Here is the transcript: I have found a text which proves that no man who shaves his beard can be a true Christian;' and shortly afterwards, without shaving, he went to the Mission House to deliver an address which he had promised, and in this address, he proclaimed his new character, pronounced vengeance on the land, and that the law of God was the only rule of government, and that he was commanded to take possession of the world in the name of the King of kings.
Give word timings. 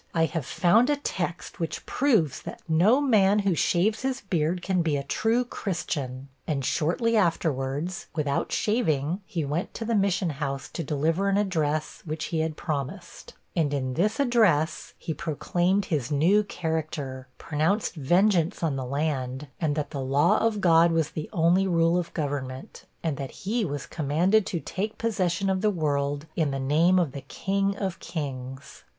I 0.15 0.25
have 0.25 0.47
found 0.47 0.89
a 0.89 0.95
text 0.95 1.59
which 1.59 1.85
proves 1.85 2.41
that 2.41 2.61
no 2.67 2.99
man 3.01 3.37
who 3.37 3.53
shaves 3.53 4.01
his 4.01 4.21
beard 4.21 4.63
can 4.63 4.81
be 4.81 4.97
a 4.97 5.03
true 5.03 5.45
Christian;' 5.45 6.27
and 6.47 6.65
shortly 6.65 7.15
afterwards, 7.15 8.07
without 8.15 8.51
shaving, 8.51 9.21
he 9.27 9.45
went 9.45 9.75
to 9.75 9.85
the 9.85 9.93
Mission 9.93 10.31
House 10.31 10.69
to 10.69 10.83
deliver 10.83 11.29
an 11.29 11.37
address 11.37 12.01
which 12.03 12.25
he 12.33 12.39
had 12.39 12.57
promised, 12.57 13.35
and 13.55 13.75
in 13.75 13.93
this 13.93 14.19
address, 14.19 14.95
he 14.97 15.13
proclaimed 15.13 15.85
his 15.85 16.09
new 16.09 16.43
character, 16.45 17.27
pronounced 17.37 17.93
vengeance 17.93 18.63
on 18.63 18.77
the 18.77 18.85
land, 18.85 19.49
and 19.59 19.75
that 19.75 19.91
the 19.91 20.01
law 20.01 20.39
of 20.39 20.61
God 20.61 20.91
was 20.91 21.11
the 21.11 21.29
only 21.31 21.67
rule 21.67 21.95
of 21.99 22.11
government, 22.15 22.85
and 23.03 23.17
that 23.17 23.45
he 23.45 23.63
was 23.63 23.85
commanded 23.85 24.47
to 24.47 24.59
take 24.59 24.97
possession 24.97 25.47
of 25.47 25.61
the 25.61 25.69
world 25.69 26.25
in 26.35 26.49
the 26.49 26.59
name 26.59 26.97
of 26.97 27.11
the 27.11 27.21
King 27.21 27.77
of 27.77 27.99
kings. 27.99 28.83